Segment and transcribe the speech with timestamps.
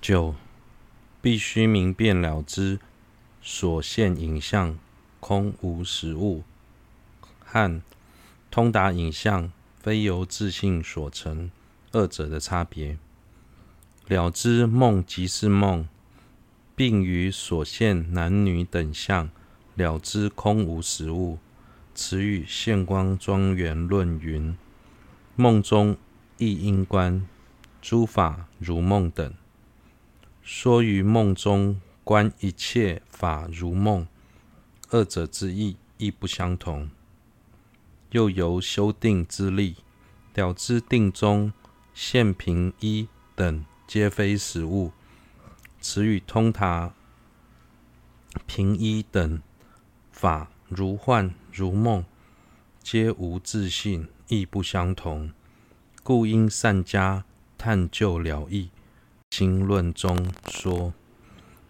[0.00, 0.34] 九，
[1.20, 2.80] 必须明辨了知
[3.42, 4.78] 所现影像
[5.20, 6.42] 空无实物，
[7.44, 7.82] 和
[8.50, 11.50] 通达影像非由自性所成
[11.92, 12.96] 二者的差别。
[14.08, 15.86] 了知梦即是梦，
[16.74, 19.28] 并于所现男女等相
[19.74, 21.38] 了知空无实物。
[21.94, 24.56] 此与现光庄严论云：
[25.36, 25.98] 梦中
[26.38, 27.28] 亦应观
[27.82, 29.34] 诸法如梦等，
[30.42, 34.06] 说于梦中观一切法如梦，
[34.90, 36.90] 二者之意亦不相同。
[38.10, 39.76] 又由修定之力
[40.32, 41.52] 了知定中
[41.94, 43.06] 现平一
[43.36, 44.92] 等皆非实物，
[45.80, 46.92] 此与通达
[48.46, 49.40] 平一等
[50.10, 52.04] 法如幻如梦，
[52.82, 55.30] 皆无自性，亦不相同。
[56.02, 57.24] 故应善加
[57.56, 58.70] 探究了义。
[59.30, 60.92] 经论中说，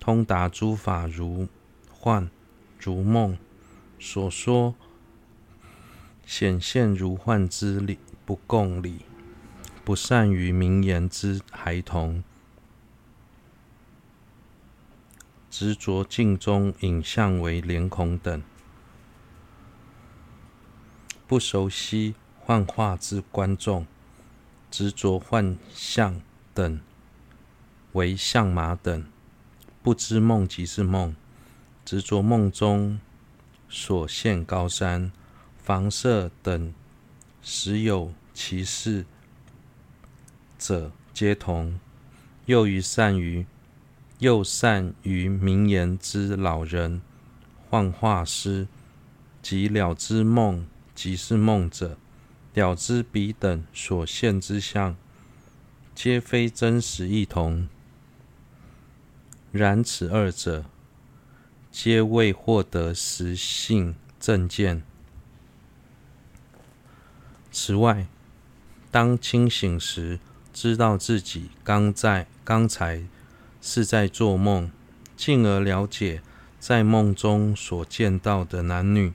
[0.00, 1.46] 通达诸法如
[1.88, 2.28] 幻
[2.80, 3.38] 如梦，
[4.00, 4.74] 所说
[6.26, 9.02] 显现如幻之理不共理。
[9.84, 12.24] 不善于名言之孩童，
[15.48, 18.40] 执着镜中影像为脸孔等；
[21.28, 23.86] 不熟悉幻化之观众，
[24.70, 26.20] 执着幻象
[26.54, 26.80] 等
[27.94, 29.02] 为相马等；
[29.82, 31.16] 不知梦即是梦，
[31.84, 33.00] 执着梦中
[33.68, 35.10] 所现高山、
[35.56, 36.72] 房舍等，
[37.40, 39.06] 实有其事。
[40.58, 41.78] 者皆同，
[42.46, 43.46] 又于善于
[44.18, 47.02] 又善于明言之老人、
[47.68, 48.66] 幻化师，
[49.42, 51.96] 即了知梦即是梦者，
[52.54, 54.96] 了知彼等所现之相，
[55.94, 57.68] 皆非真实一同。
[59.56, 60.64] 然此二者，
[61.70, 64.82] 皆未获得实性证见。
[67.52, 68.08] 此外，
[68.90, 70.18] 当清醒时，
[70.52, 73.04] 知道自己刚在刚才
[73.62, 74.72] 是在做梦，
[75.16, 76.20] 进而了解
[76.58, 79.12] 在梦中所见到的男女，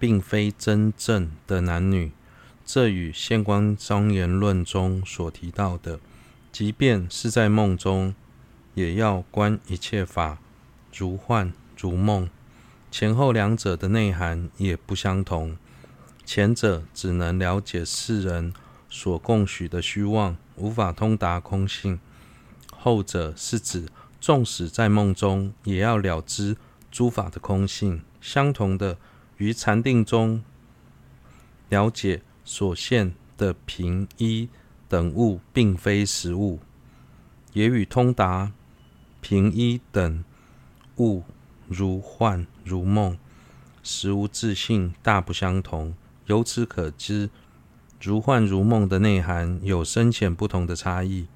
[0.00, 2.10] 并非真正的男女。
[2.66, 6.00] 这与《现光庄严论》中所提到的，
[6.50, 8.16] 即便是在梦中，
[8.74, 10.38] 也要观一切法
[10.92, 12.28] 如幻如梦。
[12.90, 15.56] 前后两者的内涵也不相同。
[16.24, 18.52] 前者只能了解世人
[18.88, 20.36] 所共许的虚妄。
[20.56, 21.98] 无法通达空性，
[22.70, 23.88] 后者是指，
[24.20, 26.56] 纵使在梦中，也要了知
[26.92, 28.02] 诸法的空性。
[28.20, 28.96] 相同的，
[29.36, 30.44] 于禅定中
[31.68, 34.48] 了解所现的平一
[34.88, 36.60] 等物，并非实物，
[37.52, 38.52] 也与通达
[39.24, 40.22] 平一等
[40.98, 41.22] 物
[41.66, 43.16] 如幻如梦，
[43.82, 45.94] 实无自性，大不相同。
[46.26, 47.30] 由此可知。
[47.98, 51.26] 如幻如梦的内涵有深浅不同的差异，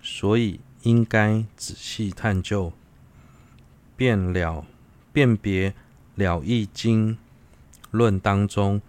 [0.00, 2.72] 所以应该仔细探究，
[3.96, 4.64] 辨了
[5.12, 5.74] 辨别
[6.14, 7.18] 了义经
[7.90, 8.80] 论当中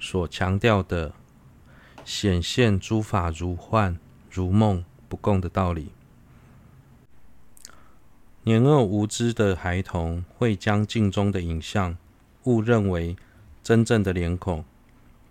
[0.00, 1.12] 所强调的
[2.04, 3.96] 显现诸法如幻
[4.28, 5.92] 如梦不共的道理。
[8.46, 11.98] 年幼无知的孩童会将镜中的影像
[12.44, 13.16] 误认为
[13.60, 14.64] 真正的脸孔。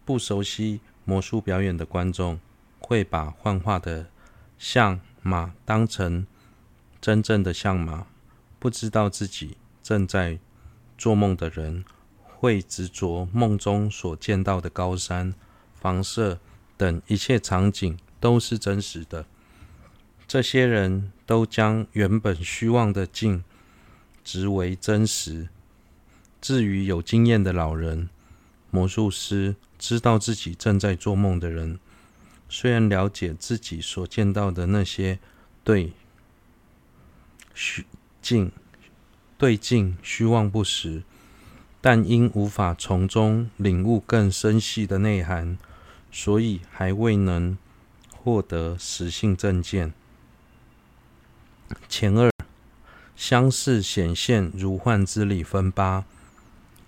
[0.03, 2.37] 不熟悉魔术表演的观众，
[2.77, 4.07] 会把幻化的
[4.59, 6.27] 象马当成
[6.99, 8.05] 真正的象马；
[8.59, 10.37] 不知道自己正在
[10.97, 11.85] 做梦的人，
[12.21, 15.33] 会执着梦中所见到的高山、
[15.73, 16.37] 房舍
[16.75, 19.25] 等一切场景都是真实的。
[20.27, 23.43] 这些人都将原本虚妄的镜
[24.23, 25.49] 执为真实。
[26.41, 28.09] 至于有经验的老人、
[28.71, 31.79] 魔术师，知道自己正在做梦的人，
[32.49, 35.19] 虽然了解自己所见到的那些
[35.63, 35.93] 对
[37.53, 37.85] 虚
[38.21, 38.51] 镜
[39.37, 41.03] 对镜虚妄不实，
[41.81, 45.57] 但因无法从中领悟更深细的内涵，
[46.11, 47.57] 所以还未能
[48.11, 49.93] 获得实性正见。
[51.87, 52.31] 前二
[53.15, 56.05] 相似显现如幻之理分八：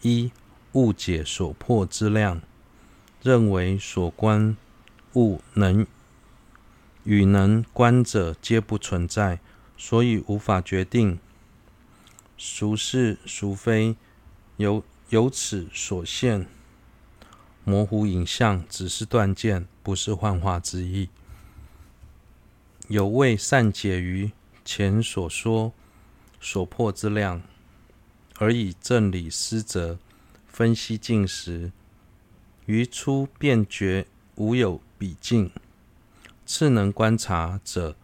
[0.01, 0.31] 一、
[0.73, 2.41] 误解所破之量。
[3.23, 4.55] 认为所观
[5.15, 5.85] 物能
[7.03, 9.39] 与能观者皆不存在，
[9.75, 11.19] 所以无法决定
[12.37, 13.97] 孰是孰非。
[14.57, 16.47] 由由此所现
[17.63, 21.09] 模糊影像，只是断见，不是幻化之意。
[22.87, 24.31] 有未善解于
[24.67, 25.71] 前所说
[26.41, 27.41] 所破之量，
[28.37, 29.97] 而以正理思则
[30.45, 31.71] 分析进时，
[32.65, 34.05] 于初便觉
[34.35, 35.51] 无有比境；
[36.45, 37.95] 次能观察者，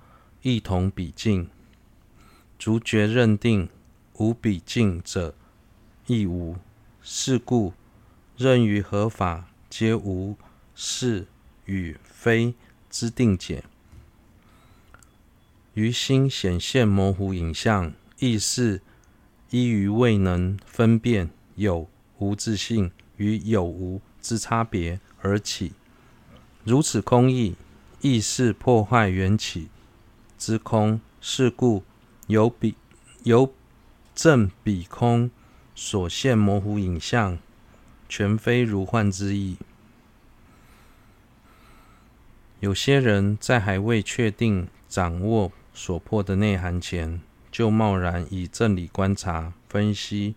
[0.42, 1.48] 亦同比境；
[2.58, 3.68] 逐觉认定
[4.14, 5.36] 无比境者，
[6.08, 6.56] 亦无。
[7.02, 7.74] 是故
[8.38, 10.38] 任于何法，皆无
[10.74, 11.28] 是
[11.66, 12.56] 与非
[12.90, 13.66] 之定解。
[15.74, 18.82] 于心显现模糊影像，亦是
[19.50, 21.88] 依于未能分辨有
[22.20, 25.74] 无自性与有无之差别而起。
[26.64, 27.56] 如此空义，
[28.02, 29.70] 亦是破坏缘起
[30.38, 31.00] 之空。
[31.26, 31.86] 是故
[32.28, 32.76] 有比
[33.24, 33.54] 有
[34.14, 35.32] 正比空
[35.74, 37.40] 所现模糊影像，
[38.10, 39.56] 全非如幻之意。
[42.60, 47.22] 有些人在还未确定掌握所破的内涵前，
[47.52, 50.36] 就贸然以正理观察分析，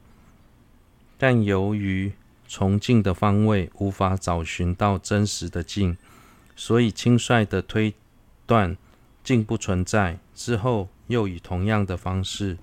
[1.19, 2.12] 但由于
[2.49, 5.97] 从境的方位无法找寻到真实的境，
[6.55, 7.94] 所以轻率的推
[8.47, 8.77] 断
[9.23, 10.19] 境不存在。
[10.35, 12.59] 之后又以同样的方式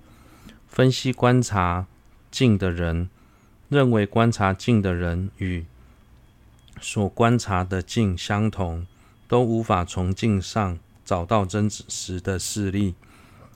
[0.68, 1.86] 分析观察
[2.30, 3.08] 境的人，
[3.68, 5.64] 认为观察境的人与
[6.80, 8.86] 所观察的境相同，
[9.28, 12.94] 都无法从境上找到真实的事例，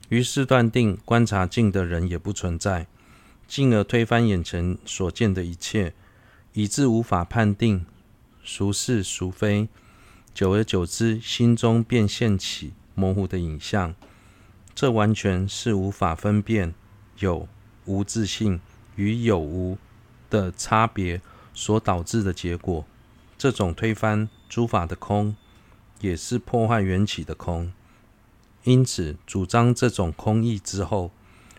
[0.09, 2.87] 于是断定观察镜的人也不存在，
[3.47, 5.95] 进而推翻眼前所见的一切，
[6.53, 7.87] 以致无法判定
[8.45, 9.69] 孰是孰非。
[10.35, 13.95] 久而久之，心中便现起模糊的影像，
[14.75, 16.75] 这完全是无法分辨
[17.19, 17.49] 有
[17.87, 18.61] 无自性
[18.95, 19.77] 与有无
[20.31, 21.21] 的差别
[21.53, 22.87] 所导致的结果。
[23.37, 25.35] 这种推翻诸法的空，
[26.01, 27.73] 也是破坏缘起的空，
[28.65, 31.11] 因此主张这种空义之后，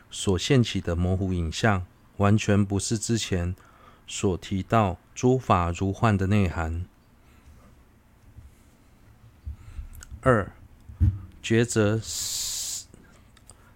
[0.10, 1.86] 所现起的模糊影像，
[2.18, 3.56] 完全不是之前
[4.08, 6.86] 所提到诸法如幻的内涵。
[10.22, 10.52] 二、
[11.44, 12.00] 抉择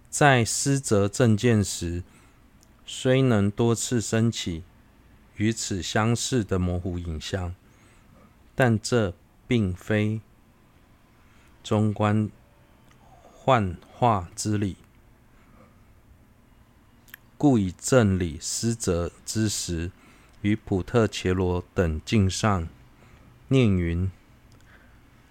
[0.08, 2.02] 在思择正见时，
[2.86, 4.62] 虽能多次升起
[5.36, 7.54] 与此相似的模糊影像，
[8.54, 9.14] 但这
[9.46, 10.20] 并非。
[11.64, 12.30] 中观
[13.22, 14.76] 幻化之理，
[17.38, 19.90] 故以正理思则之时，
[20.42, 22.68] 与普特伽罗等经上
[23.48, 24.10] 念云：“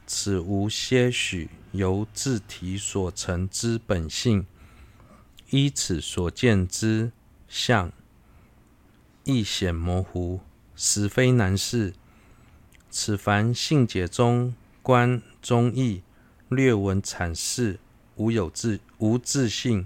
[0.07, 4.47] 此无些许由自体所成之本性，
[5.51, 7.11] 依此所见之
[7.47, 7.91] 相，
[9.23, 10.39] 亦显模糊，
[10.75, 11.93] 实非难事。
[12.89, 16.01] 此凡性解中观中义。”
[16.55, 17.79] 略闻阐释
[18.15, 19.85] 无有自无自性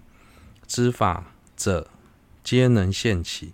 [0.68, 1.90] 之法者，
[2.44, 3.54] 皆能现起。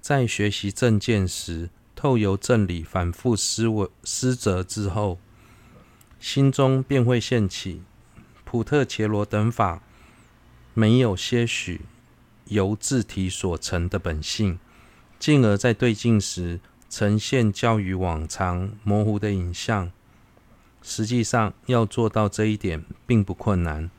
[0.00, 5.18] 在学习正见时，透由正理反复思维思择之后，
[6.20, 7.82] 心中便会现起
[8.44, 9.82] 普特伽罗等法
[10.74, 11.80] 没有些许
[12.46, 14.58] 由自体所成的本性，
[15.18, 19.90] 进而在对境时呈现较于往常模糊的影像。
[20.84, 23.90] 实际上要做到这一点并不困难，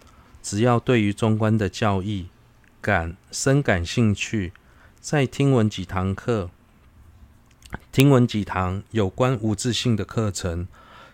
[0.43, 2.27] 只要对于中观的教义
[2.79, 4.53] 感深感兴趣，
[5.01, 6.51] 再听闻几堂课，
[7.91, 10.67] 听闻几堂有关无自性的课程，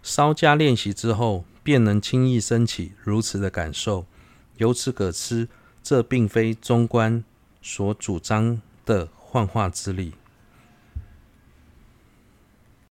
[0.03, 4.05] 稍加练习之后，便能轻易升起如此的感受。
[4.57, 5.48] 由此可知，
[5.81, 7.24] 这并非中观
[7.62, 10.13] 所主张的幻化之理。